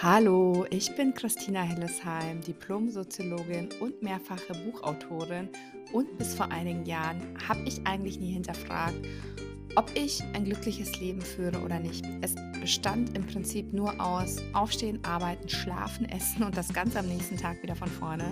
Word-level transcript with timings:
Hallo, 0.00 0.64
ich 0.70 0.94
bin 0.94 1.12
Christina 1.12 1.62
Hillesheim, 1.62 2.40
Diplom-Soziologin 2.42 3.68
und 3.80 4.00
mehrfache 4.00 4.52
Buchautorin. 4.64 5.48
Und 5.92 6.16
bis 6.18 6.36
vor 6.36 6.52
einigen 6.52 6.86
Jahren 6.86 7.20
habe 7.48 7.62
ich 7.66 7.84
eigentlich 7.84 8.20
nie 8.20 8.30
hinterfragt, 8.30 8.94
ob 9.76 9.90
ich 9.94 10.22
ein 10.34 10.44
glückliches 10.44 10.98
Leben 11.00 11.20
führe 11.20 11.60
oder 11.60 11.78
nicht. 11.78 12.04
Es 12.20 12.34
bestand 12.60 13.16
im 13.16 13.26
Prinzip 13.26 13.72
nur 13.72 14.00
aus 14.00 14.38
Aufstehen, 14.52 15.04
Arbeiten, 15.04 15.48
Schlafen, 15.48 16.08
Essen 16.08 16.42
und 16.42 16.56
das 16.56 16.72
Ganze 16.72 16.98
am 16.98 17.06
nächsten 17.06 17.36
Tag 17.36 17.62
wieder 17.62 17.76
von 17.76 17.88
vorne. 17.88 18.24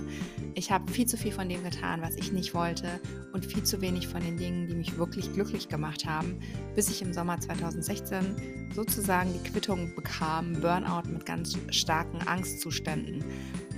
Ich 0.54 0.70
habe 0.70 0.90
viel 0.90 1.06
zu 1.06 1.16
viel 1.16 1.32
von 1.32 1.48
dem 1.48 1.62
getan, 1.62 2.02
was 2.02 2.16
ich 2.16 2.32
nicht 2.32 2.54
wollte 2.54 3.00
und 3.32 3.46
viel 3.46 3.62
zu 3.62 3.80
wenig 3.80 4.08
von 4.08 4.20
den 4.20 4.36
Dingen, 4.36 4.66
die 4.66 4.74
mich 4.74 4.98
wirklich 4.98 5.32
glücklich 5.32 5.68
gemacht 5.68 6.04
haben, 6.06 6.40
bis 6.74 6.90
ich 6.90 7.02
im 7.02 7.12
Sommer 7.12 7.40
2016 7.40 8.70
sozusagen 8.74 9.32
die 9.32 9.50
Quittung 9.50 9.94
bekam, 9.94 10.54
Burnout 10.60 11.08
mit 11.08 11.24
ganz 11.24 11.56
starken 11.70 12.26
Angstzuständen. 12.26 13.24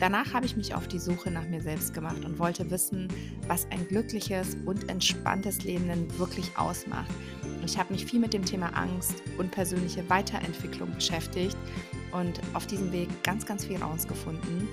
Danach 0.01 0.33
habe 0.33 0.47
ich 0.47 0.57
mich 0.57 0.75
auf 0.75 0.87
die 0.87 0.98
Suche 0.98 1.30
nach 1.30 1.48
mir 1.48 1.61
selbst 1.61 1.93
gemacht 1.93 2.25
und 2.25 2.38
wollte 2.38 2.70
wissen, 2.70 3.09
was 3.48 3.66
ein 3.70 3.87
glückliches 3.88 4.57
und 4.65 4.88
entspanntes 4.88 5.65
Leben 5.65 5.88
denn 5.88 6.19
wirklich 6.19 6.57
ausmacht. 6.57 7.11
Ich 7.65 7.77
habe 7.79 7.93
mich 7.93 8.07
viel 8.07 8.21
mit 8.21 8.33
dem 8.33 8.45
Thema 8.45 8.69
Angst 8.77 9.23
und 9.38 9.51
persönliche 9.51 10.09
Weiterentwicklung 10.09 10.95
beschäftigt 10.95 11.57
und 12.12 12.41
auf 12.55 12.66
diesem 12.66 12.93
Weg 12.93 13.09
ganz, 13.24 13.45
ganz 13.45 13.65
viel 13.65 13.77
rausgefunden. 13.77 14.69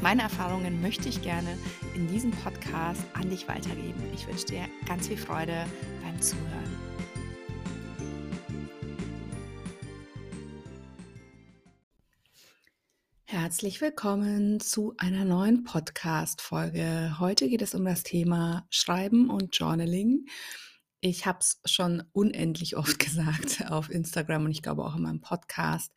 Meine 0.00 0.22
Erfahrungen 0.22 0.80
möchte 0.80 1.08
ich 1.08 1.22
gerne 1.22 1.58
in 1.94 2.06
diesem 2.08 2.30
Podcast 2.30 3.02
an 3.14 3.30
dich 3.30 3.48
weitergeben. 3.48 4.02
Ich 4.14 4.26
wünsche 4.26 4.46
dir 4.46 4.66
ganz 4.86 5.08
viel 5.08 5.16
Freude 5.16 5.64
beim 6.02 6.20
Zuhören. 6.20 6.93
Herzlich 13.44 13.82
willkommen 13.82 14.58
zu 14.58 14.94
einer 14.96 15.26
neuen 15.26 15.64
Podcast-Folge. 15.64 17.16
Heute 17.18 17.46
geht 17.50 17.60
es 17.60 17.74
um 17.74 17.84
das 17.84 18.02
Thema 18.02 18.66
Schreiben 18.70 19.28
und 19.28 19.54
Journaling. 19.54 20.24
Ich 21.02 21.26
habe 21.26 21.40
es 21.40 21.60
schon 21.66 22.02
unendlich 22.12 22.74
oft 22.78 22.98
gesagt 23.04 23.70
auf 23.70 23.90
Instagram 23.90 24.46
und 24.46 24.50
ich 24.50 24.62
glaube 24.62 24.82
auch 24.82 24.96
in 24.96 25.02
meinem 25.02 25.20
Podcast, 25.20 25.92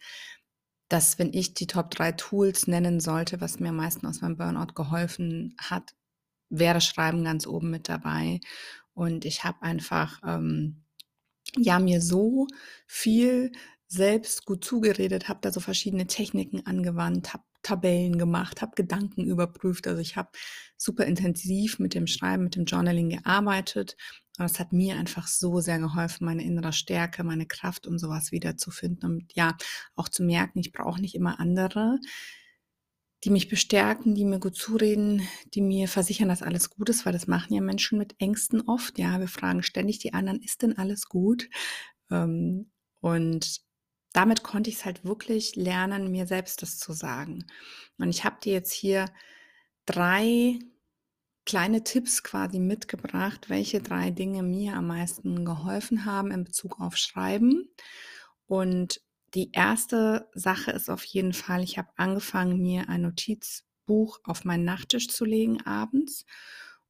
dass 0.90 1.20
wenn 1.20 1.32
ich 1.32 1.54
die 1.54 1.68
Top 1.68 1.90
3 1.90 2.12
Tools 2.12 2.68
nennen 2.68 3.00
sollte, 3.00 3.40
was 3.40 3.62
mir 3.62 3.70
am 3.70 3.78
meisten 3.78 4.06
aus 4.08 4.20
meinem 4.20 4.36
Burnout 4.36 4.74
geholfen 4.76 5.56
hat, 5.58 5.96
wäre 6.50 6.82
Schreiben 6.82 7.24
ganz 7.24 7.48
oben 7.48 7.70
mit 7.70 7.88
dabei. 7.88 8.42
Und 8.94 9.24
ich 9.24 9.46
habe 9.46 9.62
einfach, 9.62 10.20
ähm, 10.26 10.84
ja, 11.56 11.80
mir 11.80 12.02
so 12.02 12.48
viel 12.88 13.54
selbst 13.88 14.46
gut 14.46 14.64
zugeredet, 14.64 15.30
habe 15.30 15.40
da 15.42 15.52
so 15.52 15.60
verschiedene 15.60 16.08
Techniken 16.08 16.66
angewandt, 16.66 17.34
habe 17.34 17.44
Tabellen 17.64 18.18
gemacht, 18.18 18.62
habe 18.62 18.74
Gedanken 18.76 19.26
überprüft. 19.26 19.88
Also 19.88 20.02
ich 20.02 20.16
habe 20.16 20.30
super 20.78 21.06
intensiv 21.06 21.80
mit 21.80 21.94
dem 21.94 22.08
Schreiben, 22.08 22.44
mit 22.44 22.56
dem 22.56 22.66
Journaling 22.66 23.10
gearbeitet 23.10 23.98
und 24.38 24.46
es 24.46 24.60
hat 24.60 24.72
mir 24.72 24.96
einfach 24.98 25.28
so 25.28 25.60
sehr 25.60 25.80
geholfen, 25.80 26.26
meine 26.26 26.44
innere 26.44 26.72
Stärke, 26.72 27.24
meine 27.24 27.48
Kraft 27.48 27.88
und 27.88 27.98
sowas 27.98 28.32
wiederzufinden. 28.32 29.12
Und 29.12 29.34
ja, 29.36 29.58
auch 29.96 30.10
zu 30.10 30.24
merken, 30.24 30.60
ich 30.60 30.72
brauche 30.72 31.02
nicht 31.02 31.16
immer 31.16 31.40
andere, 31.40 31.98
die 33.24 33.32
mich 33.32 33.50
bestärken, 33.50 34.14
die 34.14 34.26
mir 34.26 34.40
gut 34.40 34.56
zureden, 34.56 35.28
die 35.56 35.62
mir 35.62 35.88
versichern, 35.88 36.30
dass 36.30 36.44
alles 36.44 36.70
gut 36.70 36.90
ist, 36.90 37.06
weil 37.06 37.14
das 37.14 37.26
machen 37.26 37.54
ja 37.54 37.62
Menschen 37.62 37.98
mit 37.98 38.16
Ängsten 38.20 38.62
oft. 38.62 39.00
Ja, 39.00 39.20
wir 39.20 39.28
fragen 39.28 39.64
ständig 39.64 39.98
die 40.00 40.14
anderen, 40.14 40.40
ist 40.42 40.62
denn 40.62 40.78
alles 40.78 41.10
gut? 41.10 41.50
Ähm, 42.12 42.70
und 43.02 43.62
damit 44.18 44.42
konnte 44.42 44.72
ich 44.72 44.78
es 44.78 44.86
halt 44.86 45.06
wirklich 45.06 45.56
lernen, 45.56 46.10
mir 46.10 46.26
selbst 46.26 46.64
das 46.64 46.80
zu 46.80 46.92
sagen. 46.92 47.46
Und 48.00 48.10
ich 48.10 48.24
habe 48.24 48.38
dir 48.44 48.52
jetzt 48.52 48.72
hier 48.72 49.06
drei 49.86 50.58
kleine 51.46 51.84
Tipps 51.84 52.24
quasi 52.24 52.58
mitgebracht, 52.58 53.48
welche 53.52 53.80
drei 53.80 54.10
Dinge 54.10 54.42
mir 54.42 54.74
am 54.74 54.88
meisten 54.88 55.46
geholfen 55.46 56.04
haben 56.04 56.32
in 56.32 56.44
Bezug 56.44 56.82
auf 56.82 56.98
Schreiben. 56.98 57.70
Und 58.48 59.02
die 59.36 59.52
erste 59.52 60.28
Sache 60.34 60.72
ist 60.72 60.90
auf 60.90 61.04
jeden 61.04 61.34
Fall, 61.34 61.62
ich 61.62 61.78
habe 61.78 61.90
angefangen, 61.96 62.60
mir 62.60 62.90
ein 62.90 63.04
Notizbuch 63.04 64.20
auf 64.24 64.46
meinen 64.46 64.66
Nachttisch 64.66 65.10
zu 65.10 65.26
legen 65.26 65.62
abends 65.62 66.26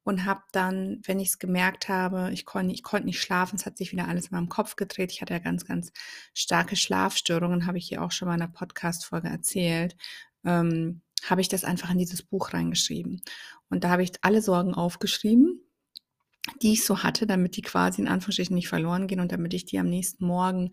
und 0.08 0.24
habe 0.24 0.40
dann, 0.52 1.02
wenn 1.04 1.20
ich 1.20 1.28
es 1.28 1.38
gemerkt 1.38 1.90
habe, 1.90 2.30
ich 2.32 2.46
konnte 2.46 2.72
ich 2.72 2.82
konnt 2.82 3.04
nicht 3.04 3.20
schlafen, 3.20 3.56
es 3.56 3.66
hat 3.66 3.76
sich 3.76 3.92
wieder 3.92 4.08
alles 4.08 4.28
in 4.28 4.36
meinem 4.36 4.48
Kopf 4.48 4.74
gedreht. 4.74 5.12
Ich 5.12 5.20
hatte 5.20 5.34
ja 5.34 5.38
ganz, 5.38 5.66
ganz 5.66 5.92
starke 6.32 6.76
Schlafstörungen, 6.76 7.66
habe 7.66 7.76
ich 7.76 7.88
hier 7.88 8.02
auch 8.02 8.10
schon 8.10 8.26
mal 8.26 8.34
in 8.34 8.40
einer 8.40 8.50
Podcast-Folge 8.50 9.28
erzählt. 9.28 9.96
Ähm, 10.46 11.02
habe 11.28 11.42
ich 11.42 11.50
das 11.50 11.62
einfach 11.62 11.90
in 11.90 11.98
dieses 11.98 12.22
Buch 12.22 12.54
reingeschrieben. 12.54 13.20
Und 13.68 13.84
da 13.84 13.90
habe 13.90 14.02
ich 14.02 14.12
alle 14.22 14.40
Sorgen 14.40 14.72
aufgeschrieben, 14.72 15.60
die 16.62 16.72
ich 16.72 16.86
so 16.86 17.02
hatte, 17.02 17.26
damit 17.26 17.58
die 17.58 17.62
quasi 17.62 18.00
in 18.00 18.08
Anführungsstrichen 18.08 18.56
nicht 18.56 18.68
verloren 18.68 19.08
gehen 19.08 19.20
und 19.20 19.30
damit 19.30 19.52
ich 19.52 19.66
die 19.66 19.78
am 19.78 19.90
nächsten 19.90 20.24
Morgen 20.24 20.72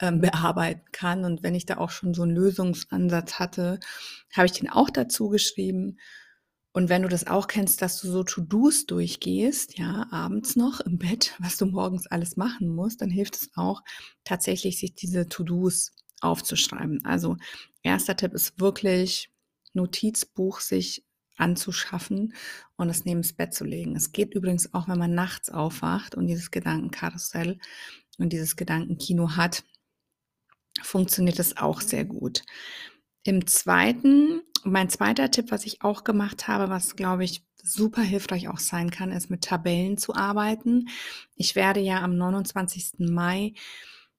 ähm, 0.00 0.20
bearbeiten 0.20 0.84
kann. 0.92 1.24
Und 1.24 1.42
wenn 1.42 1.56
ich 1.56 1.66
da 1.66 1.78
auch 1.78 1.90
schon 1.90 2.14
so 2.14 2.22
einen 2.22 2.36
Lösungsansatz 2.36 3.40
hatte, 3.40 3.80
habe 4.36 4.46
ich 4.46 4.52
den 4.52 4.70
auch 4.70 4.88
dazu 4.88 5.30
geschrieben. 5.30 5.98
Und 6.72 6.88
wenn 6.88 7.02
du 7.02 7.08
das 7.08 7.26
auch 7.26 7.48
kennst, 7.48 7.82
dass 7.82 8.00
du 8.00 8.10
so 8.10 8.22
To-Dos 8.22 8.86
durchgehst, 8.86 9.78
ja, 9.78 10.06
abends 10.10 10.54
noch 10.54 10.80
im 10.80 10.98
Bett, 10.98 11.34
was 11.38 11.56
du 11.56 11.66
morgens 11.66 12.06
alles 12.06 12.36
machen 12.36 12.68
musst, 12.68 13.00
dann 13.00 13.10
hilft 13.10 13.36
es 13.36 13.50
auch 13.56 13.82
tatsächlich, 14.24 14.78
sich 14.78 14.94
diese 14.94 15.28
To-Dos 15.28 15.92
aufzuschreiben. 16.20 17.04
Also 17.04 17.36
erster 17.82 18.16
Tipp 18.16 18.34
ist 18.34 18.60
wirklich 18.60 19.30
Notizbuch 19.72 20.60
sich 20.60 21.04
anzuschaffen 21.36 22.34
und 22.76 22.90
es 22.90 23.04
neben 23.04 23.22
das 23.22 23.32
Bett 23.32 23.54
zu 23.54 23.64
legen. 23.64 23.96
Es 23.96 24.12
geht 24.12 24.34
übrigens 24.34 24.74
auch, 24.74 24.88
wenn 24.88 24.98
man 24.98 25.14
nachts 25.14 25.50
aufwacht 25.50 26.14
und 26.14 26.26
dieses 26.26 26.50
Gedankenkarussell 26.50 27.58
und 28.18 28.32
dieses 28.32 28.56
Gedankenkino 28.56 29.36
hat, 29.36 29.64
funktioniert 30.82 31.38
es 31.38 31.56
auch 31.56 31.80
sehr 31.80 32.04
gut. 32.04 32.42
Im 33.22 33.46
zweiten, 33.46 34.42
mein 34.64 34.88
zweiter 34.88 35.30
Tipp, 35.30 35.50
was 35.50 35.66
ich 35.66 35.82
auch 35.82 36.04
gemacht 36.04 36.48
habe, 36.48 36.70
was 36.70 36.96
glaube 36.96 37.24
ich 37.24 37.44
super 37.62 38.02
hilfreich 38.02 38.48
auch 38.48 38.58
sein 38.58 38.90
kann, 38.90 39.12
ist 39.12 39.30
mit 39.30 39.42
Tabellen 39.42 39.98
zu 39.98 40.14
arbeiten. 40.14 40.88
Ich 41.34 41.54
werde 41.54 41.80
ja 41.80 42.02
am 42.02 42.16
29. 42.16 42.94
Mai 43.10 43.54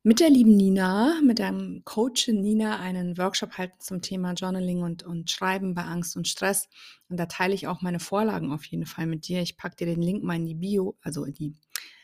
mit 0.01 0.21
der 0.21 0.29
lieben 0.29 0.55
Nina, 0.55 1.19
mit 1.25 1.39
dem 1.39 1.81
Coach 1.83 2.29
Nina, 2.29 2.79
einen 2.79 3.17
Workshop 3.17 3.57
halten 3.57 3.79
zum 3.79 4.01
Thema 4.01 4.31
Journaling 4.33 4.81
und, 4.81 5.03
und 5.03 5.29
Schreiben 5.29 5.73
bei 5.73 5.83
Angst 5.83 6.15
und 6.15 6.27
Stress. 6.27 6.69
Und 7.09 7.17
da 7.17 7.25
teile 7.25 7.53
ich 7.53 7.67
auch 7.67 7.81
meine 7.81 7.99
Vorlagen 7.99 8.51
auf 8.53 8.63
jeden 8.65 8.85
Fall 8.85 9.07
mit 9.07 9.27
dir. 9.27 9.41
Ich 9.41 9.57
packe 9.57 9.75
dir 9.75 9.87
den 9.87 10.01
Link 10.01 10.23
mal 10.23 10.37
in 10.37 10.45
die 10.45 10.55
Bio, 10.55 10.97
also 11.01 11.25
in 11.25 11.33
die 11.33 11.53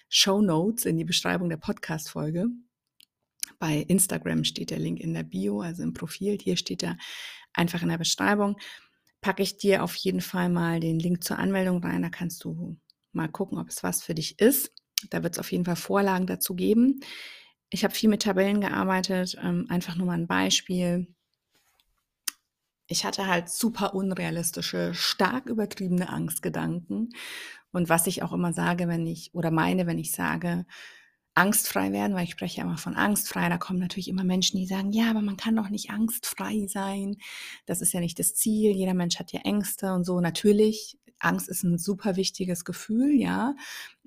Show 0.10 0.42
Notes, 0.42 0.86
in 0.86 0.98
die 0.98 1.06
Beschreibung 1.06 1.50
der 1.50 1.58
Podcast-Folge. 1.58 2.48
Bei 3.60 3.78
Instagram 3.78 4.44
steht 4.44 4.72
der 4.72 4.80
Link 4.80 5.00
in 5.00 5.14
der 5.14 5.24
Bio, 5.24 5.62
also 5.62 5.82
im 5.82 5.94
Profil. 5.94 6.38
Hier 6.42 6.58
steht 6.58 6.84
er 6.84 6.98
einfach 7.56 7.82
in 7.82 7.90
der 7.90 7.98
Beschreibung. 7.98 8.58
Packe 9.22 9.44
ich 9.44 9.58
dir 9.58 9.84
auf 9.84 9.96
jeden 9.96 10.22
Fall 10.22 10.50
mal 10.50 10.80
den 10.80 11.00
Link 11.00 11.24
zur 11.24 11.40
Anmeldung 11.40 11.84
rein. 11.84 12.02
Da 12.02 12.10
kannst 12.10 12.44
du 12.44 12.78
mal 13.12 13.30
gucken, 13.30 13.58
ob 13.58 13.70
es 13.70 13.84
was 13.84 14.04
für 14.04 14.14
dich 14.14 14.40
ist. 14.40 14.72
Da 15.10 15.24
wird 15.24 15.36
es 15.36 15.40
auf 15.40 15.52
jeden 15.52 15.66
Fall 15.66 15.76
Vorlagen 15.76 16.28
dazu 16.28 16.56
geben. 16.56 17.00
Ich 17.70 17.84
habe 17.84 17.94
viel 17.94 18.10
mit 18.10 18.22
Tabellen 18.22 18.62
gearbeitet, 18.62 19.36
ähm, 19.42 19.66
einfach 19.70 19.96
nur 19.96 20.08
mal 20.08 20.18
ein 20.18 20.28
Beispiel. 20.28 21.08
Ich 22.88 23.04
hatte 23.04 23.28
halt 23.28 23.50
super 23.50 23.96
unrealistische, 23.96 24.94
stark 24.94 25.48
übertriebene 25.48 26.10
Angstgedanken. 26.10 27.10
Und 27.72 27.90
was 27.90 28.08
ich 28.08 28.22
auch 28.22 28.32
immer 28.32 28.54
sage, 28.54 28.88
wenn 28.88 29.08
ich, 29.08 29.34
oder 29.34 29.50
meine, 29.50 29.88
wenn 29.88 29.98
ich 29.98 30.12
sage, 30.12 30.66
angstfrei 31.36 31.92
werden, 31.92 32.16
weil 32.16 32.24
ich 32.24 32.32
spreche 32.32 32.58
ja 32.58 32.64
immer 32.64 32.78
von 32.78 32.96
angstfrei, 32.96 33.48
da 33.50 33.58
kommen 33.58 33.80
natürlich 33.80 34.08
immer 34.08 34.24
Menschen, 34.24 34.58
die 34.58 34.66
sagen, 34.66 34.92
ja, 34.92 35.10
aber 35.10 35.22
man 35.22 35.38
kann 35.38 35.56
doch 35.56 35.70
nicht 35.70 35.90
angstfrei 35.90 36.66
sein. 36.68 37.18
Das 37.66 37.82
ist 37.82 37.94
ja 37.94 38.00
nicht 38.00 38.18
das 38.18 38.36
Ziel. 38.36 38.72
Jeder 38.72 38.94
Mensch 38.94 39.20
hat 39.20 39.34
ja 39.34 39.42
Ängste 39.42 39.94
und 39.94 40.06
so. 40.06 40.20
Natürlich 40.22 40.98
Angst 41.20 41.50
ist 41.50 41.64
ein 41.64 41.78
super 41.78 42.16
wichtiges 42.16 42.66
Gefühl, 42.66 43.12
ja, 43.14 43.56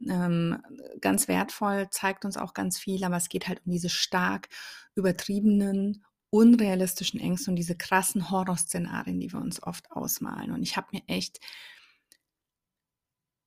ähm, 0.08 0.62
ganz 1.00 1.28
wertvoll, 1.28 1.88
zeigt 1.90 2.24
uns 2.24 2.36
auch 2.36 2.54
ganz 2.54 2.78
viel, 2.78 3.02
aber 3.04 3.16
es 3.16 3.28
geht 3.28 3.48
halt 3.48 3.60
um 3.64 3.72
diese 3.72 3.88
stark 3.88 4.48
übertriebenen, 4.94 6.04
unrealistischen 6.30 7.20
Ängste 7.20 7.50
und 7.50 7.56
diese 7.56 7.76
krassen 7.76 8.30
Horrorszenarien, 8.30 9.20
die 9.20 9.32
wir 9.32 9.40
uns 9.40 9.62
oft 9.62 9.90
ausmalen. 9.90 10.52
Und 10.52 10.62
ich 10.62 10.76
habe 10.76 10.88
mir 10.92 11.02
echt 11.06 11.40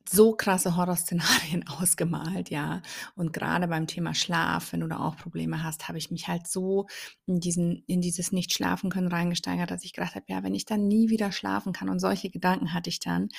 so 0.10 0.34
krasse 0.34 0.76
Horrorszenarien 0.76 1.68
ausgemalt, 1.68 2.50
ja. 2.50 2.82
Und 3.16 3.34
gerade 3.34 3.68
beim 3.68 3.88
Thema 3.88 4.14
Schlaf, 4.14 4.74
wenn 4.74 4.82
du 4.82 4.88
da 4.88 5.00
auch 5.00 5.18
Probleme 5.18 5.64
hast, 5.64 5.88
habe 5.88 5.98
ich 5.98 6.12
mich 6.12 6.28
halt 6.28 6.48
so 6.48 6.88
in 7.26 7.40
diesen, 7.40 7.84
in 7.88 8.02
dieses 8.02 8.32
Nicht-Schlafen 8.32 8.90
können 8.90 9.08
reingesteigert, 9.08 9.72
dass 9.72 9.84
ich 9.84 9.94
gedacht 9.94 10.16
habe, 10.16 10.26
ja, 10.28 10.44
wenn 10.44 10.56
ich 10.56 10.66
dann 10.66 10.88
nie 10.88 11.10
wieder 11.10 11.32
schlafen 11.32 11.74
kann 11.74 11.90
und 11.90 12.00
solche 12.00 12.30
Gedanken 12.30 12.74
hatte 12.74 12.90
ich 12.90 13.00
dann, 13.00 13.30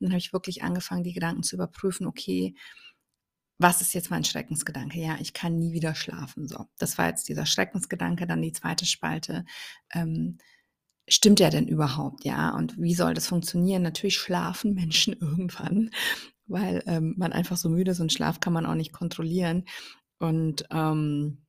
dann 0.00 0.10
habe 0.10 0.18
ich 0.18 0.32
wirklich 0.32 0.62
angefangen, 0.62 1.04
die 1.04 1.12
Gedanken 1.12 1.42
zu 1.42 1.56
überprüfen, 1.56 2.06
okay, 2.06 2.54
was 3.58 3.80
ist 3.80 3.94
jetzt 3.94 4.10
mein 4.10 4.24
Schreckensgedanke? 4.24 4.98
Ja, 5.00 5.16
ich 5.18 5.32
kann 5.32 5.58
nie 5.58 5.72
wieder 5.72 5.94
schlafen. 5.94 6.46
So, 6.46 6.66
das 6.78 6.98
war 6.98 7.06
jetzt 7.08 7.28
dieser 7.28 7.46
Schreckensgedanke, 7.46 8.26
dann 8.26 8.42
die 8.42 8.52
zweite 8.52 8.84
Spalte. 8.84 9.44
Ähm, 9.94 10.38
stimmt 11.08 11.38
der 11.38 11.50
denn 11.50 11.68
überhaupt, 11.68 12.24
ja? 12.24 12.50
Und 12.54 12.80
wie 12.80 12.94
soll 12.94 13.14
das 13.14 13.26
funktionieren? 13.26 13.82
Natürlich 13.82 14.18
schlafen 14.18 14.74
Menschen 14.74 15.14
irgendwann, 15.20 15.90
weil 16.46 16.82
ähm, 16.86 17.14
man 17.16 17.32
einfach 17.32 17.56
so 17.56 17.68
müde 17.68 17.92
ist 17.92 18.00
und 18.00 18.12
Schlaf 18.12 18.40
kann 18.40 18.52
man 18.52 18.66
auch 18.66 18.74
nicht 18.74 18.92
kontrollieren. 18.92 19.64
Und 20.18 20.64
ähm, 20.70 21.46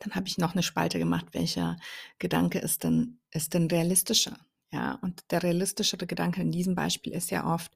dann 0.00 0.14
habe 0.14 0.26
ich 0.26 0.38
noch 0.38 0.52
eine 0.52 0.62
Spalte 0.62 0.98
gemacht, 0.98 1.26
welcher 1.32 1.76
Gedanke 2.18 2.58
ist 2.58 2.84
denn, 2.84 3.20
ist 3.30 3.54
denn 3.54 3.66
realistischer? 3.68 4.36
Ja, 4.72 4.98
und 5.02 5.30
der 5.30 5.42
realistischere 5.42 6.06
Gedanke 6.06 6.42
in 6.42 6.50
diesem 6.50 6.74
Beispiel 6.74 7.12
ist 7.12 7.30
ja 7.30 7.46
oft, 7.46 7.72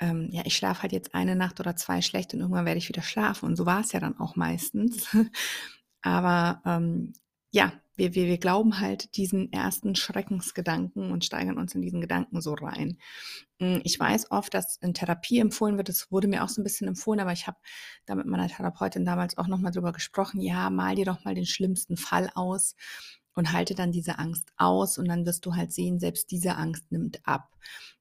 ähm, 0.00 0.28
ja, 0.30 0.42
ich 0.46 0.56
schlafe 0.56 0.82
halt 0.82 0.92
jetzt 0.92 1.14
eine 1.14 1.36
Nacht 1.36 1.60
oder 1.60 1.76
zwei 1.76 2.00
schlecht 2.00 2.32
und 2.32 2.40
irgendwann 2.40 2.64
werde 2.64 2.78
ich 2.78 2.88
wieder 2.88 3.02
schlafen. 3.02 3.46
Und 3.46 3.56
so 3.56 3.66
war 3.66 3.80
es 3.80 3.92
ja 3.92 4.00
dann 4.00 4.18
auch 4.18 4.36
meistens. 4.36 5.14
Aber 6.02 6.62
ähm, 6.64 7.12
ja, 7.52 7.72
wir, 8.00 8.14
wir, 8.14 8.26
wir 8.26 8.38
glauben 8.38 8.80
halt 8.80 9.14
diesen 9.16 9.52
ersten 9.52 9.94
Schreckensgedanken 9.94 11.12
und 11.12 11.22
steigern 11.22 11.58
uns 11.58 11.74
in 11.74 11.82
diesen 11.82 12.00
Gedanken 12.00 12.40
so 12.40 12.54
rein. 12.54 12.96
Hm, 13.58 13.82
ich 13.84 14.00
weiß 14.00 14.30
oft, 14.30 14.54
dass 14.54 14.78
in 14.78 14.94
Therapie 14.94 15.38
empfohlen 15.38 15.76
wird, 15.76 15.90
das 15.90 16.10
wurde 16.10 16.26
mir 16.26 16.42
auch 16.42 16.48
so 16.48 16.62
ein 16.62 16.64
bisschen 16.64 16.88
empfohlen, 16.88 17.20
aber 17.20 17.32
ich 17.32 17.46
habe 17.46 17.58
da 18.06 18.14
mit 18.14 18.24
meiner 18.24 18.48
Therapeutin 18.48 19.04
damals 19.04 19.36
auch 19.36 19.48
nochmal 19.48 19.70
drüber 19.70 19.92
gesprochen, 19.92 20.40
ja, 20.40 20.70
mal 20.70 20.94
dir 20.94 21.04
doch 21.04 21.26
mal 21.26 21.34
den 21.34 21.44
schlimmsten 21.44 21.98
Fall 21.98 22.30
aus 22.34 22.74
und 23.34 23.52
halte 23.52 23.74
dann 23.74 23.92
diese 23.92 24.18
Angst 24.18 24.50
aus 24.56 24.96
und 24.96 25.06
dann 25.06 25.26
wirst 25.26 25.44
du 25.44 25.54
halt 25.54 25.70
sehen, 25.70 26.00
selbst 26.00 26.30
diese 26.30 26.56
Angst 26.56 26.90
nimmt 26.90 27.20
ab. 27.26 27.54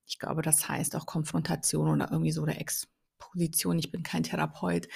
Ich 0.08 0.18
glaube, 0.18 0.42
das 0.42 0.70
heißt 0.70 0.96
auch 0.96 1.08
Konfrontation 1.08 1.90
oder 1.90 2.10
irgendwie 2.10 2.32
so 2.32 2.42
oder 2.42 2.58
Exposition. 2.58 3.78
Ich 3.78 3.92
bin 3.92 4.04
kein 4.04 4.24
Therapeut 4.24 4.88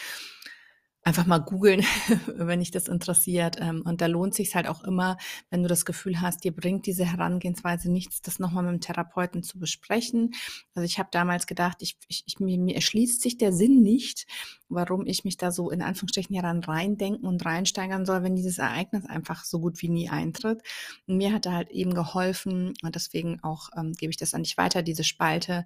einfach 1.03 1.25
mal 1.25 1.39
googeln, 1.39 1.83
wenn 2.27 2.59
dich 2.59 2.71
das 2.71 2.87
interessiert. 2.87 3.57
Ähm, 3.59 3.83
und 3.85 4.01
da 4.01 4.07
lohnt 4.07 4.33
sich 4.33 4.55
halt 4.55 4.67
auch 4.67 4.83
immer, 4.83 5.17
wenn 5.49 5.61
du 5.61 5.69
das 5.69 5.85
Gefühl 5.85 6.21
hast, 6.21 6.43
dir 6.43 6.55
bringt 6.55 6.85
diese 6.85 7.05
Herangehensweise 7.05 7.91
nichts, 7.91 8.21
das 8.21 8.39
nochmal 8.39 8.63
mit 8.63 8.73
dem 8.73 8.81
Therapeuten 8.81 9.43
zu 9.43 9.59
besprechen. 9.59 10.33
Also 10.73 10.85
ich 10.85 10.99
habe 10.99 11.09
damals 11.11 11.45
gedacht, 11.45 11.77
ich, 11.81 11.97
ich, 12.07 12.23
ich, 12.25 12.39
mir, 12.39 12.57
mir 12.57 12.75
erschließt 12.75 13.21
sich 13.21 13.37
der 13.37 13.51
Sinn 13.51 13.81
nicht, 13.81 14.25
warum 14.69 15.05
ich 15.05 15.25
mich 15.25 15.37
da 15.37 15.51
so 15.51 15.69
in 15.69 15.81
Anführungsstrichen 15.81 16.35
dann 16.41 16.63
reindenken 16.63 17.27
und 17.27 17.45
reinsteigern 17.45 18.05
soll, 18.05 18.23
wenn 18.23 18.35
dieses 18.35 18.57
Ereignis 18.57 19.05
einfach 19.05 19.43
so 19.45 19.59
gut 19.59 19.81
wie 19.81 19.89
nie 19.89 20.09
eintritt. 20.09 20.61
Und 21.07 21.17
mir 21.17 21.33
hat 21.33 21.45
da 21.45 21.51
halt 21.53 21.69
eben 21.71 21.93
geholfen 21.93 22.73
und 22.81 22.95
deswegen 22.95 23.41
auch 23.43 23.69
ähm, 23.77 23.93
gebe 23.93 24.11
ich 24.11 24.17
das 24.17 24.33
an 24.33 24.43
dich 24.43 24.57
weiter, 24.57 24.81
diese 24.81 25.03
Spalte. 25.03 25.65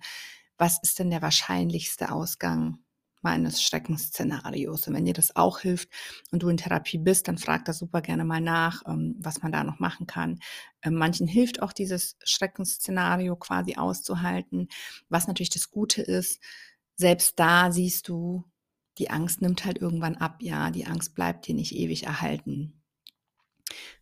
Was 0.58 0.80
ist 0.82 1.00
denn 1.00 1.12
der 1.12 1.22
wahrscheinlichste 1.22 2.12
Ausgang 2.12 2.80
meines 3.22 3.62
Schreckensszenarios. 3.62 4.88
Und 4.88 4.94
wenn 4.94 5.06
dir 5.06 5.14
das 5.14 5.36
auch 5.36 5.60
hilft 5.60 5.90
und 6.32 6.44
du 6.44 6.50
in 6.50 6.58
Therapie 6.58 6.98
bist, 6.98 7.28
dann 7.28 7.38
frag 7.38 7.66
da 7.66 7.74
super 7.74 8.02
gerne 8.02 8.26
mal 8.26 8.42
nach, 8.42 8.84
ähm, 8.88 9.16
was 9.20 9.42
man 9.42 9.52
da 9.52 9.64
noch 9.64 9.80
machen 9.80 10.08
kann. 10.08 10.40
Ähm, 10.82 10.96
manchen 10.96 11.28
hilft 11.28 11.62
auch 11.62 11.74
dieses 11.74 12.18
Schreckensszenario 12.24 13.36
quasi 13.36 13.76
auszuhalten. 13.76 14.68
Was 15.10 15.28
natürlich 15.28 15.50
das 15.50 15.70
Gute 15.72 16.02
ist, 16.02 16.42
selbst 16.96 17.40
da 17.40 17.72
siehst 17.72 18.08
du, 18.08 18.44
die 18.98 19.10
Angst 19.12 19.42
nimmt 19.42 19.66
halt 19.66 19.78
irgendwann 19.80 20.16
ab. 20.16 20.38
Ja, 20.42 20.72
die 20.72 20.86
Angst 20.88 21.14
bleibt 21.16 21.48
dir 21.48 21.56
nicht 21.56 21.76
ewig 21.76 22.04
erhalten. 22.04 22.77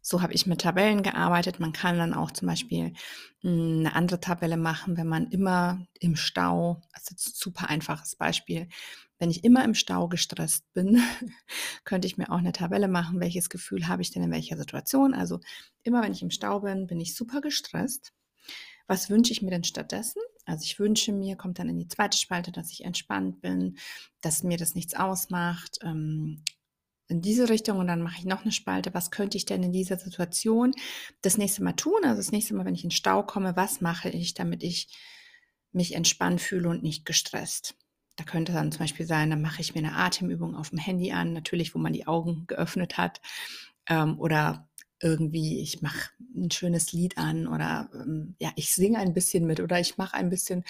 So 0.01 0.21
habe 0.21 0.33
ich 0.33 0.45
mit 0.45 0.61
Tabellen 0.61 1.03
gearbeitet. 1.03 1.59
Man 1.59 1.73
kann 1.73 1.97
dann 1.97 2.13
auch 2.13 2.31
zum 2.31 2.47
Beispiel 2.47 2.93
hm, 3.41 3.79
eine 3.79 3.95
andere 3.95 4.19
Tabelle 4.19 4.57
machen, 4.57 4.97
wenn 4.97 5.07
man 5.07 5.27
immer 5.31 5.85
im 5.99 6.15
Stau, 6.15 6.81
also 6.93 7.15
super 7.17 7.69
einfaches 7.69 8.15
Beispiel, 8.15 8.67
wenn 9.17 9.31
ich 9.31 9.43
immer 9.43 9.63
im 9.63 9.75
Stau 9.75 10.07
gestresst 10.07 10.71
bin, 10.73 11.01
könnte 11.85 12.07
ich 12.07 12.17
mir 12.17 12.31
auch 12.31 12.37
eine 12.37 12.51
Tabelle 12.51 12.87
machen, 12.87 13.19
welches 13.19 13.49
Gefühl 13.49 13.87
habe 13.87 14.01
ich 14.01 14.11
denn 14.11 14.23
in 14.23 14.31
welcher 14.31 14.57
Situation. 14.57 15.13
Also 15.13 15.39
immer 15.83 16.03
wenn 16.03 16.11
ich 16.11 16.21
im 16.21 16.31
Stau 16.31 16.59
bin, 16.61 16.87
bin 16.87 16.99
ich 16.99 17.15
super 17.15 17.41
gestresst. 17.41 18.13
Was 18.87 19.09
wünsche 19.09 19.31
ich 19.31 19.41
mir 19.41 19.49
denn 19.49 19.63
stattdessen? 19.63 20.21
Also 20.45 20.63
ich 20.63 20.77
wünsche 20.77 21.11
mir, 21.11 21.35
kommt 21.35 21.57
dann 21.57 21.69
in 21.69 21.79
die 21.79 21.87
zweite 21.87 22.17
Spalte, 22.17 22.51
dass 22.51 22.71
ich 22.71 22.83
entspannt 22.85 23.41
bin, 23.41 23.77
dass 24.21 24.43
mir 24.43 24.57
das 24.57 24.75
nichts 24.75 24.95
ausmacht. 24.95 25.79
Ähm, 25.81 26.43
in 27.07 27.21
diese 27.21 27.49
Richtung 27.49 27.77
und 27.79 27.87
dann 27.87 28.01
mache 28.01 28.19
ich 28.19 28.25
noch 28.25 28.41
eine 28.41 28.51
Spalte. 28.51 28.93
Was 28.93 29.11
könnte 29.11 29.37
ich 29.37 29.45
denn 29.45 29.63
in 29.63 29.71
dieser 29.71 29.97
Situation 29.97 30.73
das 31.21 31.37
nächste 31.37 31.63
Mal 31.63 31.73
tun? 31.73 32.03
Also 32.03 32.17
das 32.17 32.31
nächste 32.31 32.55
Mal, 32.55 32.65
wenn 32.65 32.75
ich 32.75 32.83
in 32.83 32.91
Stau 32.91 33.23
komme, 33.23 33.55
was 33.55 33.81
mache 33.81 34.09
ich, 34.09 34.33
damit 34.33 34.63
ich 34.63 34.87
mich 35.71 35.93
entspannt 35.93 36.41
fühle 36.41 36.69
und 36.69 36.83
nicht 36.83 37.05
gestresst? 37.05 37.75
Da 38.15 38.23
könnte 38.23 38.53
dann 38.53 38.71
zum 38.71 38.79
Beispiel 38.79 39.05
sein, 39.05 39.29
dann 39.29 39.41
mache 39.41 39.61
ich 39.61 39.75
mir 39.75 39.79
eine 39.79 39.95
Atemübung 39.95 40.55
auf 40.55 40.69
dem 40.69 40.79
Handy 40.79 41.11
an, 41.11 41.33
natürlich, 41.33 41.75
wo 41.75 41.79
man 41.79 41.93
die 41.93 42.07
Augen 42.07 42.45
geöffnet 42.47 42.97
hat. 42.97 43.21
Ähm, 43.87 44.19
oder 44.19 44.67
irgendwie, 45.01 45.59
ich 45.61 45.81
mache 45.81 46.11
ein 46.35 46.51
schönes 46.51 46.91
Lied 46.93 47.17
an 47.17 47.47
oder 47.47 47.89
ähm, 47.93 48.35
ja, 48.39 48.51
ich 48.55 48.73
singe 48.73 48.99
ein 48.99 49.13
bisschen 49.13 49.45
mit 49.45 49.59
oder 49.59 49.79
ich 49.79 49.97
mache 49.97 50.15
ein 50.15 50.29
bisschen 50.29 50.63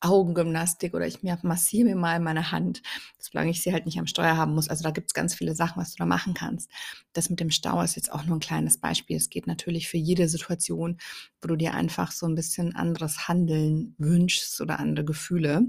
Augengymnastik 0.00 0.94
oder 0.94 1.06
ich 1.06 1.22
massiere 1.22 1.88
mir 1.88 1.96
mal 1.96 2.20
meine 2.20 2.52
Hand, 2.52 2.82
solange 3.18 3.50
ich 3.50 3.62
sie 3.62 3.72
halt 3.72 3.86
nicht 3.86 3.98
am 3.98 4.06
Steuer 4.06 4.36
haben 4.36 4.54
muss. 4.54 4.68
Also 4.68 4.84
da 4.84 4.90
gibt 4.90 5.08
es 5.08 5.14
ganz 5.14 5.34
viele 5.34 5.54
Sachen, 5.54 5.80
was 5.80 5.92
du 5.92 5.98
da 5.98 6.06
machen 6.06 6.34
kannst. 6.34 6.70
Das 7.12 7.30
mit 7.30 7.40
dem 7.40 7.50
Stau 7.50 7.80
ist 7.82 7.96
jetzt 7.96 8.12
auch 8.12 8.24
nur 8.24 8.36
ein 8.36 8.40
kleines 8.40 8.78
Beispiel. 8.78 9.16
Es 9.16 9.30
geht 9.30 9.46
natürlich 9.46 9.88
für 9.88 9.96
jede 9.98 10.28
Situation, 10.28 10.98
wo 11.40 11.48
du 11.48 11.56
dir 11.56 11.74
einfach 11.74 12.12
so 12.12 12.26
ein 12.26 12.34
bisschen 12.34 12.74
anderes 12.76 13.28
Handeln 13.28 13.94
wünschst 13.98 14.60
oder 14.60 14.78
andere 14.78 15.04
Gefühle. 15.04 15.66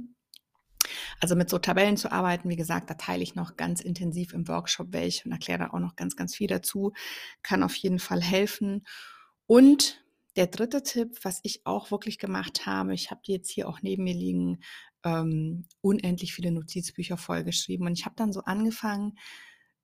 Also 1.19 1.35
mit 1.35 1.49
so 1.49 1.57
Tabellen 1.57 1.97
zu 1.97 2.11
arbeiten, 2.11 2.49
wie 2.49 2.55
gesagt, 2.55 2.89
da 2.89 2.95
teile 2.95 3.23
ich 3.23 3.35
noch 3.35 3.57
ganz 3.57 3.81
intensiv 3.81 4.33
im 4.33 4.47
Workshop 4.47 4.87
welche 4.91 5.25
und 5.25 5.31
erkläre 5.31 5.59
da 5.59 5.69
auch 5.71 5.79
noch 5.79 5.95
ganz, 5.95 6.15
ganz 6.15 6.35
viel 6.35 6.47
dazu. 6.47 6.93
Kann 7.43 7.63
auf 7.63 7.75
jeden 7.75 7.99
Fall 7.99 8.21
helfen. 8.21 8.85
Und 9.45 10.03
der 10.35 10.47
dritte 10.47 10.83
Tipp, 10.83 11.17
was 11.23 11.39
ich 11.43 11.65
auch 11.65 11.89
wirklich 11.89 12.19
gemacht 12.19 12.65
habe, 12.65 12.93
ich 12.93 13.09
habe 13.09 13.21
die 13.25 13.33
jetzt 13.33 13.49
hier 13.49 13.67
auch 13.67 13.81
neben 13.81 14.03
mir 14.03 14.13
liegen, 14.13 14.59
ähm, 15.03 15.65
unendlich 15.81 16.33
viele 16.33 16.51
Notizbücher 16.51 17.17
vollgeschrieben. 17.17 17.87
Und 17.87 17.93
ich 17.97 18.05
habe 18.05 18.15
dann 18.15 18.31
so 18.31 18.41
angefangen, 18.41 19.17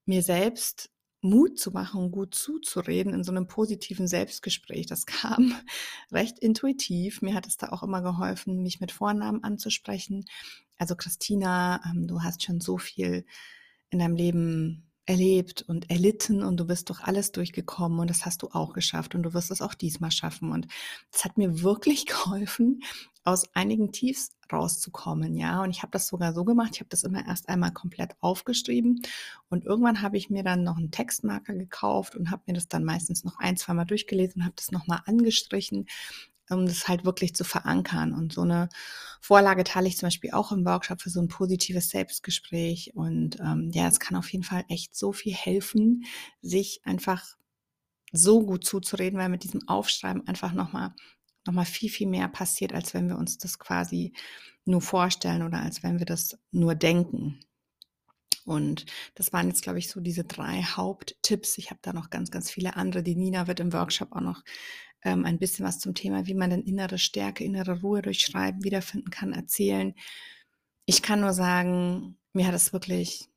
mir 0.05 0.21
selbst 0.21 0.91
Mut 1.23 1.57
zu 1.57 1.71
machen 1.71 2.11
gut 2.11 2.35
zuzureden 2.35 3.13
in 3.13 3.23
so 3.23 3.31
einem 3.31 3.47
positiven 3.47 4.07
Selbstgespräch. 4.07 4.87
Das 4.87 5.05
kam 5.05 5.55
recht 6.11 6.37
intuitiv. 6.37 7.21
Mir 7.21 7.33
hat 7.33 7.47
es 7.47 7.57
da 7.57 7.69
auch 7.69 7.81
immer 7.81 8.01
geholfen, 8.01 8.61
mich 8.61 8.81
mit 8.81 8.91
Vornamen 8.91 9.43
anzusprechen. 9.43 10.25
Also 10.77 10.95
Christina, 10.95 11.81
ähm, 11.85 12.07
du 12.07 12.21
hast 12.23 12.43
schon 12.43 12.61
so 12.61 12.77
viel 12.77 13.25
in 13.89 13.99
deinem 13.99 14.15
Leben 14.15 14.89
erlebt 15.05 15.63
und 15.63 15.89
erlitten 15.89 16.43
und 16.43 16.57
du 16.57 16.65
bist 16.65 16.89
doch 16.89 17.01
alles 17.01 17.31
durchgekommen 17.33 17.99
und 17.99 18.09
das 18.09 18.25
hast 18.25 18.41
du 18.41 18.49
auch 18.51 18.73
geschafft 18.73 19.15
und 19.15 19.23
du 19.23 19.33
wirst 19.33 19.51
es 19.51 19.61
auch 19.61 19.73
diesmal 19.73 20.11
schaffen. 20.11 20.51
Und 20.51 20.67
es 21.11 21.25
hat 21.25 21.37
mir 21.37 21.61
wirklich 21.61 22.05
geholfen, 22.05 22.81
aus 23.25 23.53
einigen 23.53 23.91
Tiefs 23.91 24.31
rauszukommen, 24.51 25.35
ja. 25.35 25.61
Und 25.63 25.71
ich 25.71 25.81
habe 25.81 25.91
das 25.91 26.07
sogar 26.07 26.33
so 26.33 26.43
gemacht, 26.45 26.71
ich 26.73 26.79
habe 26.79 26.89
das 26.89 27.03
immer 27.03 27.25
erst 27.25 27.49
einmal 27.49 27.71
komplett 27.71 28.15
aufgeschrieben 28.21 29.01
und 29.49 29.65
irgendwann 29.65 30.01
habe 30.01 30.17
ich 30.17 30.29
mir 30.29 30.43
dann 30.43 30.63
noch 30.63 30.77
einen 30.77 30.91
Textmarker 30.91 31.53
gekauft 31.53 32.15
und 32.15 32.31
habe 32.31 32.43
mir 32.47 32.53
das 32.53 32.67
dann 32.67 32.83
meistens 32.83 33.23
noch 33.23 33.39
ein, 33.39 33.57
zweimal 33.57 33.85
durchgelesen 33.85 34.41
und 34.41 34.45
habe 34.45 34.55
das 34.55 34.71
nochmal 34.71 35.01
angestrichen 35.05 35.87
um 36.49 36.65
das 36.65 36.87
halt 36.87 37.05
wirklich 37.05 37.35
zu 37.35 37.43
verankern. 37.43 38.13
Und 38.13 38.33
so 38.33 38.41
eine 38.41 38.69
Vorlage 39.21 39.63
teile 39.63 39.87
ich 39.87 39.97
zum 39.97 40.07
Beispiel 40.07 40.31
auch 40.31 40.51
im 40.51 40.65
Workshop 40.65 41.01
für 41.01 41.09
so 41.09 41.21
ein 41.21 41.27
positives 41.27 41.89
Selbstgespräch. 41.89 42.91
Und 42.95 43.39
ähm, 43.39 43.71
ja, 43.73 43.87
es 43.87 43.99
kann 43.99 44.17
auf 44.17 44.31
jeden 44.31 44.43
Fall 44.43 44.65
echt 44.69 44.95
so 44.95 45.13
viel 45.13 45.33
helfen, 45.33 46.03
sich 46.41 46.81
einfach 46.83 47.23
so 48.11 48.45
gut 48.45 48.65
zuzureden, 48.65 49.19
weil 49.19 49.29
mit 49.29 49.43
diesem 49.43 49.67
Aufschreiben 49.67 50.27
einfach 50.27 50.53
nochmal 50.53 50.93
noch 51.45 51.53
mal 51.53 51.65
viel, 51.65 51.89
viel 51.89 52.07
mehr 52.07 52.29
passiert, 52.29 52.73
als 52.73 52.93
wenn 52.93 53.09
wir 53.09 53.17
uns 53.17 53.37
das 53.37 53.59
quasi 53.59 54.13
nur 54.65 54.81
vorstellen 54.81 55.43
oder 55.43 55.61
als 55.61 55.83
wenn 55.83 55.99
wir 55.99 56.05
das 56.05 56.37
nur 56.51 56.75
denken. 56.75 57.39
Und 58.45 58.85
das 59.15 59.33
waren 59.33 59.47
jetzt, 59.47 59.63
glaube 59.63 59.79
ich, 59.79 59.89
so 59.89 59.99
diese 59.99 60.23
drei 60.23 60.61
Haupttipps. 60.63 61.57
Ich 61.57 61.69
habe 61.69 61.79
da 61.81 61.93
noch 61.93 62.09
ganz, 62.09 62.31
ganz 62.31 62.51
viele 62.51 62.75
andere. 62.75 63.03
Die 63.03 63.15
Nina 63.15 63.47
wird 63.47 63.59
im 63.59 63.73
Workshop 63.73 64.11
auch 64.11 64.21
noch 64.21 64.43
ähm, 65.03 65.25
ein 65.25 65.39
bisschen 65.39 65.65
was 65.65 65.79
zum 65.79 65.93
Thema, 65.95 66.27
wie 66.27 66.33
man 66.33 66.49
denn 66.49 66.63
innere 66.63 66.97
Stärke, 66.97 67.43
innere 67.43 67.81
Ruhe 67.81 68.01
durch 68.01 68.21
Schreiben 68.21 68.63
wiederfinden 68.63 69.09
kann, 69.09 69.33
erzählen. 69.33 69.93
Ich 70.85 71.01
kann 71.01 71.21
nur 71.21 71.33
sagen, 71.33 72.17
mir 72.33 72.47
hat 72.47 72.55
es 72.55 72.73
wirklich 72.73 73.29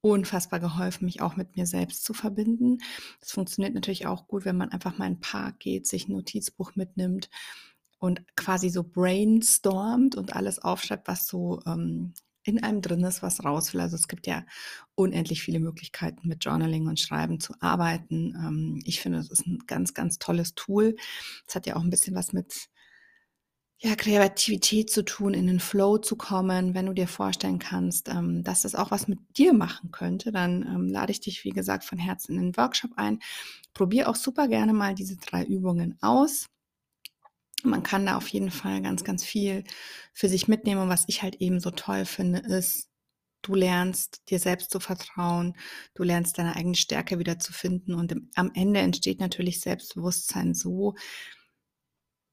unfassbar 0.00 0.60
geholfen, 0.60 1.06
mich 1.06 1.22
auch 1.22 1.36
mit 1.36 1.56
mir 1.56 1.66
selbst 1.66 2.04
zu 2.04 2.12
verbinden. 2.12 2.78
Das 3.20 3.32
funktioniert 3.32 3.74
natürlich 3.74 4.06
auch 4.06 4.28
gut, 4.28 4.44
wenn 4.44 4.56
man 4.56 4.70
einfach 4.70 4.98
mal 4.98 5.06
in 5.06 5.14
den 5.14 5.20
Park 5.20 5.60
geht, 5.60 5.86
sich 5.86 6.08
ein 6.08 6.12
Notizbuch 6.12 6.76
mitnimmt 6.76 7.30
und 7.98 8.22
quasi 8.36 8.68
so 8.68 8.84
brainstormt 8.84 10.14
und 10.14 10.36
alles 10.36 10.58
aufschreibt, 10.58 11.08
was 11.08 11.26
so 11.26 11.62
ähm, 11.64 12.12
in 12.44 12.62
einem 12.62 12.82
drin 12.82 13.02
ist, 13.04 13.22
was 13.22 13.44
raus 13.44 13.72
will. 13.72 13.80
Also 13.80 13.96
es 13.96 14.06
gibt 14.06 14.26
ja 14.26 14.44
unendlich 14.94 15.42
viele 15.42 15.60
Möglichkeiten 15.60 16.28
mit 16.28 16.44
Journaling 16.44 16.86
und 16.86 17.00
Schreiben 17.00 17.40
zu 17.40 17.54
arbeiten. 17.60 18.34
Ähm, 18.36 18.82
ich 18.84 19.00
finde, 19.00 19.18
das 19.18 19.30
ist 19.30 19.46
ein 19.46 19.60
ganz, 19.66 19.94
ganz 19.94 20.18
tolles 20.18 20.54
Tool. 20.54 20.94
Es 21.48 21.54
hat 21.54 21.66
ja 21.66 21.76
auch 21.76 21.82
ein 21.82 21.90
bisschen 21.90 22.14
was 22.14 22.32
mit 22.32 22.68
ja, 23.78 23.96
Kreativität 23.96 24.90
zu 24.90 25.04
tun, 25.04 25.34
in 25.34 25.46
den 25.46 25.60
Flow 25.60 25.98
zu 25.98 26.16
kommen. 26.16 26.74
Wenn 26.74 26.86
du 26.86 26.92
dir 26.94 27.08
vorstellen 27.08 27.58
kannst, 27.58 28.08
ähm, 28.08 28.44
dass 28.44 28.62
das 28.62 28.74
auch 28.74 28.90
was 28.90 29.08
mit 29.08 29.18
dir 29.36 29.52
machen 29.52 29.90
könnte, 29.90 30.32
dann 30.32 30.62
ähm, 30.62 30.88
lade 30.88 31.12
ich 31.12 31.20
dich, 31.20 31.44
wie 31.44 31.50
gesagt, 31.50 31.84
von 31.84 31.98
Herzen 31.98 32.36
in 32.36 32.42
den 32.42 32.56
Workshop 32.56 32.92
ein. 32.96 33.18
Probier 33.72 34.08
auch 34.08 34.16
super 34.16 34.48
gerne 34.48 34.72
mal 34.72 34.94
diese 34.94 35.16
drei 35.16 35.44
Übungen 35.44 35.98
aus. 36.00 36.46
Man 37.64 37.82
kann 37.82 38.06
da 38.06 38.16
auf 38.16 38.28
jeden 38.28 38.50
Fall 38.50 38.82
ganz, 38.82 39.04
ganz 39.04 39.24
viel 39.24 39.64
für 40.12 40.28
sich 40.28 40.48
mitnehmen. 40.48 40.82
Und 40.82 40.88
was 40.88 41.04
ich 41.08 41.22
halt 41.22 41.36
eben 41.36 41.60
so 41.60 41.70
toll 41.70 42.04
finde, 42.04 42.40
ist, 42.40 42.88
du 43.42 43.54
lernst 43.54 44.22
dir 44.30 44.38
selbst 44.38 44.70
zu 44.70 44.80
vertrauen, 44.80 45.54
du 45.94 46.02
lernst 46.02 46.38
deine 46.38 46.56
eigene 46.56 46.74
Stärke 46.74 47.18
wieder 47.18 47.38
zu 47.38 47.52
finden. 47.52 47.94
Und 47.94 48.12
im, 48.12 48.30
am 48.34 48.50
Ende 48.54 48.80
entsteht 48.80 49.20
natürlich 49.20 49.60
Selbstbewusstsein 49.60 50.54
so, 50.54 50.94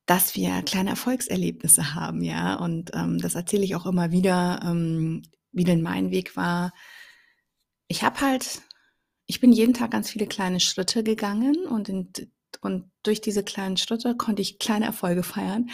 dass 0.06 0.36
wir 0.36 0.62
kleine 0.64 0.92
Erfolgserlebnisse 0.92 1.94
haben, 1.96 2.22
ja. 2.22 2.56
Und 2.56 2.92
ähm, 2.94 3.18
das 3.20 3.36
erzähle 3.36 3.64
ich 3.64 3.76
auch 3.76 3.86
immer 3.86 4.12
wieder, 4.12 4.60
ähm, 4.64 5.24
wie 5.52 5.64
denn 5.64 5.82
mein 5.82 6.12
Weg 6.12 6.36
war. 6.36 6.74
Ich 7.88 8.04
habe 8.04 8.22
halt, 8.22 8.62
ich 9.26 9.40
bin 9.40 9.52
jeden 9.52 9.74
Tag 9.74 9.92
ganz 9.92 10.10
viele 10.10 10.28
kleine 10.28 10.60
Schritte 10.60 11.04
gegangen 11.04 11.66
und 11.68 11.90
in, 11.90 12.12
und 12.62 12.92
durch 13.04 13.22
diese 13.22 13.44
kleinen 13.44 13.78
Schritte 13.78 14.16
konnte 14.16 14.42
ich 14.42 14.60
kleine 14.60 14.86
Erfolge 14.86 15.24
feiern. 15.24 15.70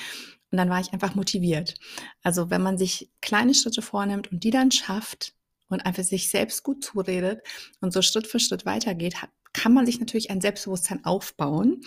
Und 0.51 0.57
dann 0.57 0.69
war 0.69 0.79
ich 0.79 0.93
einfach 0.93 1.15
motiviert. 1.15 1.75
Also 2.23 2.49
wenn 2.49 2.61
man 2.61 2.77
sich 2.77 3.11
kleine 3.21 3.53
Schritte 3.53 3.81
vornimmt 3.81 4.31
und 4.31 4.43
die 4.43 4.51
dann 4.51 4.71
schafft 4.71 5.33
und 5.67 5.85
einfach 5.85 6.03
sich 6.03 6.29
selbst 6.29 6.63
gut 6.63 6.83
zuredet 6.83 7.41
und 7.81 7.91
so 7.91 8.01
Schritt 8.01 8.27
für 8.27 8.39
Schritt 8.39 8.65
weitergeht, 8.65 9.15
kann 9.53 9.73
man 9.73 9.85
sich 9.85 9.99
natürlich 9.99 10.29
ein 10.31 10.39
Selbstbewusstsein 10.41 11.03
aufbauen. 11.03 11.81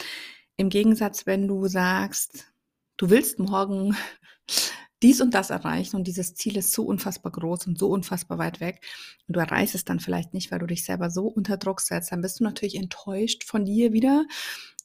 Im 0.56 0.68
Gegensatz, 0.68 1.25
wenn 1.25 1.49
du 1.49 1.68
sagst, 1.68 2.52
du 2.99 3.09
willst 3.09 3.38
morgen 3.38 3.97
dies 5.02 5.23
und 5.23 5.32
das 5.32 5.49
erreichen 5.49 5.97
und 5.97 6.06
dieses 6.06 6.35
Ziel 6.35 6.59
ist 6.59 6.73
so 6.73 6.82
unfassbar 6.82 7.32
groß 7.32 7.66
und 7.66 7.78
so 7.78 7.88
unfassbar 7.88 8.37
weit 8.37 8.61
weg 8.61 8.85
und 9.26 9.37
du 9.37 9.40
erreichst 9.40 9.75
es 9.75 9.87
dann 9.87 10.00
vielleicht 10.00 10.35
nicht, 10.35 10.50
weil 10.50 10.59
du 10.59 10.66
dich 10.66 10.85
selber 10.85 11.09
so 11.09 11.26
unter 11.26 11.56
Druck 11.56 11.80
setzt, 11.80 12.12
dann 12.12 12.20
bist 12.20 12.40
du 12.40 12.44
natürlich 12.44 12.75
enttäuscht 12.75 13.44
von 13.44 13.64
dir 13.64 13.94
wieder 13.94 14.26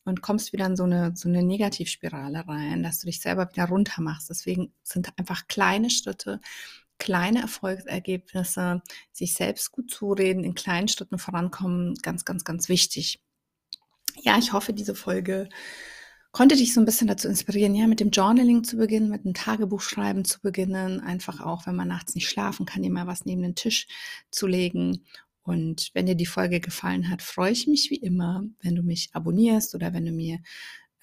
und 0.05 0.21
kommst 0.21 0.53
wieder 0.53 0.67
in 0.67 0.75
so 0.75 0.83
eine, 0.83 1.13
so 1.15 1.27
eine 1.27 1.43
Negativspirale 1.43 2.47
rein, 2.47 2.83
dass 2.83 2.99
du 2.99 3.07
dich 3.07 3.19
selber 3.19 3.49
wieder 3.51 3.65
runter 3.65 4.01
machst. 4.01 4.29
Deswegen 4.29 4.71
sind 4.83 5.11
einfach 5.17 5.47
kleine 5.47 5.89
Schritte, 5.89 6.39
kleine 6.99 7.41
Erfolgsergebnisse, 7.41 8.81
sich 9.11 9.33
selbst 9.33 9.71
gut 9.71 9.91
zureden, 9.91 10.43
in 10.43 10.55
kleinen 10.55 10.87
Schritten 10.87 11.17
vorankommen, 11.17 11.95
ganz, 11.95 12.23
ganz, 12.23 12.45
ganz 12.45 12.69
wichtig. 12.69 13.19
Ja, 14.21 14.37
ich 14.37 14.53
hoffe, 14.53 14.73
diese 14.73 14.95
Folge 14.95 15.49
konnte 16.31 16.55
dich 16.55 16.73
so 16.73 16.81
ein 16.81 16.85
bisschen 16.85 17.07
dazu 17.07 17.27
inspirieren, 17.27 17.75
ja, 17.75 17.87
mit 17.87 17.99
dem 17.99 18.11
Journaling 18.11 18.63
zu 18.63 18.77
beginnen, 18.77 19.09
mit 19.09 19.25
dem 19.25 19.33
Tagebuchschreiben 19.33 20.25
zu 20.25 20.41
beginnen, 20.41 20.99
einfach 20.99 21.39
auch, 21.39 21.65
wenn 21.65 21.75
man 21.75 21.87
nachts 21.87 22.13
nicht 22.13 22.29
schlafen 22.29 22.65
kann, 22.65 22.83
dir 22.83 22.91
mal 22.91 23.07
was 23.07 23.25
neben 23.25 23.41
den 23.41 23.55
Tisch 23.55 23.87
zu 24.31 24.45
legen 24.45 25.05
und 25.45 25.91
wenn 25.93 26.07
dir 26.07 26.15
die 26.15 26.25
Folge 26.25 26.59
gefallen 26.59 27.09
hat, 27.09 27.21
freue 27.21 27.51
ich 27.51 27.67
mich 27.67 27.91
wie 27.91 27.97
immer, 27.97 28.43
wenn 28.61 28.75
du 28.75 28.81
mich 28.81 29.09
abonnierst 29.13 29.75
oder 29.75 29.93
wenn 29.93 30.05
du 30.05 30.11
mir 30.11 30.39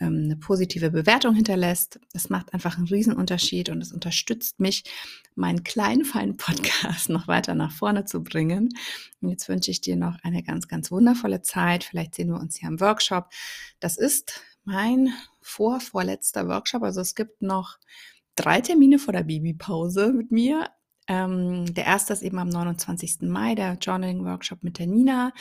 ähm, 0.00 0.22
eine 0.24 0.36
positive 0.36 0.90
Bewertung 0.90 1.36
hinterlässt. 1.36 2.00
Das 2.12 2.28
macht 2.28 2.52
einfach 2.52 2.76
einen 2.76 2.88
Riesenunterschied 2.88 3.68
und 3.68 3.80
es 3.80 3.92
unterstützt 3.92 4.58
mich, 4.58 4.82
meinen 5.36 5.62
kleinen, 5.62 6.04
feinen 6.04 6.36
Podcast 6.36 7.08
noch 7.08 7.28
weiter 7.28 7.54
nach 7.54 7.70
vorne 7.70 8.04
zu 8.04 8.24
bringen. 8.24 8.70
Und 9.20 9.28
jetzt 9.30 9.48
wünsche 9.48 9.70
ich 9.70 9.80
dir 9.80 9.94
noch 9.94 10.18
eine 10.24 10.42
ganz, 10.42 10.66
ganz 10.66 10.90
wundervolle 10.90 11.42
Zeit. 11.42 11.84
Vielleicht 11.84 12.16
sehen 12.16 12.28
wir 12.28 12.40
uns 12.40 12.60
ja 12.60 12.66
im 12.66 12.80
Workshop. 12.80 13.28
Das 13.78 13.96
ist 13.96 14.40
mein 14.64 15.10
vorvorletzter 15.40 16.48
Workshop. 16.48 16.82
Also 16.82 17.00
es 17.00 17.14
gibt 17.14 17.42
noch 17.42 17.78
drei 18.34 18.60
Termine 18.60 18.98
vor 18.98 19.12
der 19.12 19.22
Babypause 19.22 20.12
mit 20.12 20.32
mir. 20.32 20.68
Ähm, 21.08 21.74
der 21.74 21.84
erste 21.84 22.12
ist 22.12 22.22
eben 22.22 22.38
am 22.38 22.48
29. 22.48 23.22
Mai, 23.22 23.54
der 23.54 23.74
Journaling-Workshop 23.74 24.62
mit 24.62 24.78
der 24.78 24.86
Nina. 24.86 25.32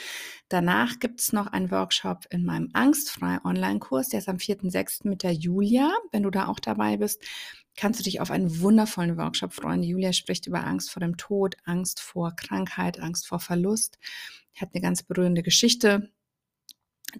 Danach 0.48 0.98
gibt 0.98 1.20
es 1.20 1.32
noch 1.32 1.46
einen 1.46 1.70
Workshop 1.70 2.26
in 2.30 2.44
meinem 2.44 2.70
Angstfrei 2.72 3.38
Online-Kurs, 3.44 4.08
der 4.08 4.18
ist 4.18 4.28
am 4.28 4.36
4.6. 4.36 5.08
mit 5.08 5.22
der 5.22 5.32
Julia. 5.32 5.90
Wenn 6.10 6.24
du 6.24 6.30
da 6.30 6.48
auch 6.48 6.58
dabei 6.58 6.96
bist, 6.96 7.22
kannst 7.76 8.00
du 8.00 8.04
dich 8.04 8.20
auf 8.20 8.30
einen 8.30 8.60
wundervollen 8.60 9.16
Workshop 9.16 9.52
freuen. 9.52 9.82
Julia 9.82 10.12
spricht 10.12 10.46
über 10.46 10.64
Angst 10.64 10.90
vor 10.90 11.00
dem 11.00 11.16
Tod, 11.16 11.56
Angst 11.64 12.00
vor 12.00 12.34
Krankheit, 12.34 13.00
Angst 13.00 13.26
vor 13.26 13.38
Verlust. 13.38 13.98
Hat 14.56 14.70
eine 14.74 14.82
ganz 14.82 15.02
berührende 15.02 15.42
Geschichte 15.42 16.10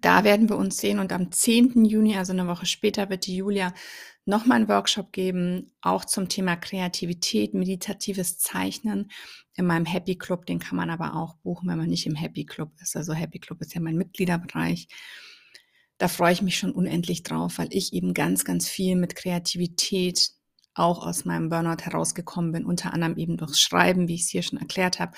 da 0.01 0.25
werden 0.25 0.49
wir 0.49 0.57
uns 0.57 0.79
sehen 0.79 0.99
und 0.99 1.13
am 1.13 1.31
10. 1.31 1.85
Juni, 1.85 2.17
also 2.17 2.33
eine 2.33 2.47
Woche 2.47 2.67
später, 2.67 3.11
wird 3.11 3.27
die 3.27 3.37
Julia 3.37 3.75
nochmal 4.25 4.59
einen 4.59 4.69
Workshop 4.69 5.13
geben, 5.13 5.73
auch 5.81 6.05
zum 6.05 6.29
Thema 6.29 6.57
Kreativität, 6.57 7.55
meditatives 7.55 8.39
Zeichnen 8.39 9.11
in 9.55 9.67
meinem 9.67 9.85
Happy 9.85 10.17
Club. 10.17 10.47
Den 10.47 10.59
kann 10.59 10.77
man 10.77 10.91
aber 10.91 11.17
auch 11.17 11.35
buchen, 11.37 11.69
wenn 11.69 11.79
man 11.79 11.89
nicht 11.89 12.07
im 12.07 12.15
Happy 12.15 12.45
Club 12.45 12.71
ist. 12.81 12.97
Also 12.97 13.13
Happy 13.13 13.39
Club 13.39 13.61
ist 13.61 13.75
ja 13.75 13.81
mein 13.81 13.97
Mitgliederbereich. 13.97 14.89
Da 15.99 16.09
freue 16.09 16.33
ich 16.33 16.43
mich 16.43 16.57
schon 16.59 16.73
unendlich 16.73 17.23
drauf, 17.23 17.59
weil 17.59 17.69
ich 17.71 17.93
eben 17.93 18.15
ganz, 18.15 18.45
ganz 18.45 18.69
viel 18.69 18.97
mit 18.97 19.15
Kreativität 19.15 20.31
auch 20.75 21.07
aus 21.07 21.25
meinem 21.25 21.49
Burnout 21.49 21.83
herausgekommen 21.83 22.53
bin, 22.53 22.65
unter 22.65 22.95
anderem 22.95 23.17
eben 23.19 23.37
durchs 23.37 23.61
Schreiben, 23.61 24.09
wie 24.09 24.15
ich 24.15 24.23
es 24.23 24.29
hier 24.29 24.43
schon 24.43 24.59
erklärt 24.59 25.01
habe, 25.01 25.13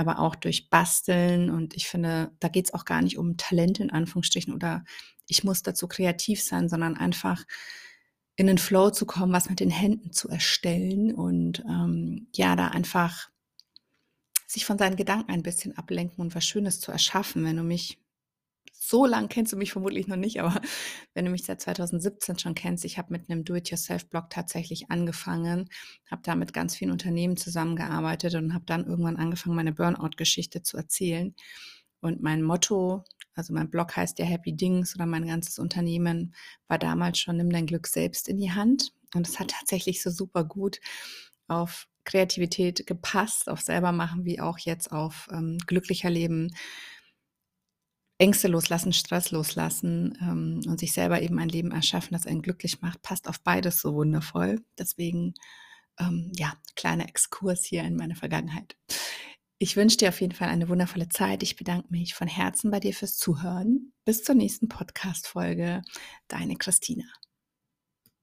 aber 0.00 0.18
auch 0.18 0.34
durch 0.34 0.70
Basteln. 0.70 1.50
Und 1.50 1.76
ich 1.76 1.88
finde, 1.88 2.32
da 2.40 2.48
geht 2.48 2.66
es 2.66 2.74
auch 2.74 2.84
gar 2.84 3.02
nicht 3.02 3.18
um 3.18 3.36
Talent 3.36 3.80
in 3.80 3.90
Anführungsstrichen 3.90 4.52
oder 4.52 4.84
ich 5.28 5.44
muss 5.44 5.62
dazu 5.62 5.86
kreativ 5.86 6.42
sein, 6.42 6.68
sondern 6.68 6.96
einfach 6.96 7.44
in 8.34 8.46
den 8.46 8.58
Flow 8.58 8.90
zu 8.90 9.06
kommen, 9.06 9.32
was 9.32 9.48
mit 9.48 9.60
den 9.60 9.70
Händen 9.70 10.12
zu 10.12 10.28
erstellen 10.28 11.14
und 11.14 11.60
ähm, 11.68 12.26
ja, 12.34 12.56
da 12.56 12.68
einfach 12.68 13.30
sich 14.46 14.64
von 14.64 14.78
seinen 14.78 14.96
Gedanken 14.96 15.30
ein 15.30 15.42
bisschen 15.42 15.76
ablenken 15.78 16.20
und 16.20 16.34
was 16.34 16.44
Schönes 16.44 16.80
zu 16.80 16.90
erschaffen. 16.90 17.44
Wenn 17.44 17.56
du 17.56 17.62
mich 17.62 17.99
so 18.82 19.04
lang 19.04 19.28
kennst 19.28 19.52
du 19.52 19.58
mich 19.58 19.72
vermutlich 19.72 20.08
noch 20.08 20.16
nicht, 20.16 20.40
aber 20.40 20.58
wenn 21.14 21.26
du 21.26 21.30
mich 21.30 21.44
seit 21.44 21.60
2017 21.60 22.38
schon 22.38 22.54
kennst, 22.54 22.84
ich 22.86 22.96
habe 22.96 23.12
mit 23.12 23.28
einem 23.28 23.44
Do-it-yourself-Blog 23.44 24.30
tatsächlich 24.30 24.90
angefangen, 24.90 25.68
habe 26.10 26.22
da 26.24 26.34
mit 26.34 26.54
ganz 26.54 26.74
vielen 26.74 26.90
Unternehmen 26.90 27.36
zusammengearbeitet 27.36 28.34
und 28.36 28.54
habe 28.54 28.64
dann 28.66 28.86
irgendwann 28.86 29.16
angefangen, 29.16 29.54
meine 29.54 29.74
Burnout-Geschichte 29.74 30.62
zu 30.62 30.78
erzählen. 30.78 31.34
Und 32.00 32.22
mein 32.22 32.42
Motto, 32.42 33.04
also 33.34 33.52
mein 33.52 33.68
Blog 33.68 33.94
heißt 33.94 34.18
ja 34.18 34.24
Happy 34.24 34.56
Dings 34.56 34.94
oder 34.94 35.04
mein 35.04 35.26
ganzes 35.26 35.58
Unternehmen 35.58 36.34
war 36.66 36.78
damals 36.78 37.18
schon, 37.18 37.36
nimm 37.36 37.50
dein 37.50 37.66
Glück 37.66 37.86
selbst 37.86 38.28
in 38.28 38.38
die 38.38 38.52
Hand. 38.52 38.92
Und 39.14 39.28
es 39.28 39.38
hat 39.38 39.50
tatsächlich 39.50 40.02
so 40.02 40.08
super 40.10 40.42
gut 40.44 40.80
auf 41.48 41.86
Kreativität 42.04 42.86
gepasst, 42.86 43.50
auf 43.50 43.60
selber 43.60 43.92
machen, 43.92 44.24
wie 44.24 44.40
auch 44.40 44.58
jetzt 44.58 44.90
auf 44.90 45.28
ähm, 45.30 45.58
glücklicher 45.66 46.08
Leben 46.08 46.50
Ängste 48.20 48.48
loslassen, 48.48 48.92
Stress 48.92 49.30
loslassen 49.30 50.18
ähm, 50.20 50.60
und 50.70 50.78
sich 50.78 50.92
selber 50.92 51.22
eben 51.22 51.38
ein 51.38 51.48
Leben 51.48 51.72
erschaffen, 51.72 52.12
das 52.12 52.26
einen 52.26 52.42
glücklich 52.42 52.82
macht, 52.82 53.00
passt 53.00 53.26
auf 53.28 53.40
beides 53.40 53.80
so 53.80 53.94
wundervoll. 53.94 54.60
Deswegen, 54.78 55.34
ähm, 55.98 56.30
ja, 56.36 56.52
kleiner 56.76 57.08
Exkurs 57.08 57.64
hier 57.64 57.82
in 57.82 57.96
meine 57.96 58.16
Vergangenheit. 58.16 58.76
Ich 59.58 59.76
wünsche 59.76 59.96
dir 59.96 60.10
auf 60.10 60.20
jeden 60.20 60.34
Fall 60.34 60.48
eine 60.48 60.68
wundervolle 60.68 61.08
Zeit. 61.08 61.42
Ich 61.42 61.56
bedanke 61.56 61.88
mich 61.90 62.14
von 62.14 62.28
Herzen 62.28 62.70
bei 62.70 62.80
dir 62.80 62.92
fürs 62.92 63.16
Zuhören. 63.16 63.92
Bis 64.04 64.22
zur 64.22 64.34
nächsten 64.34 64.68
Podcast-Folge. 64.68 65.82
Deine 66.28 66.56
Christina. 66.56 67.04